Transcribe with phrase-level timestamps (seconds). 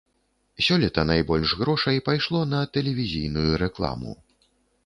[0.67, 4.19] Сёлета найбольш грошай пайшло на тэлевізійную рэкламу.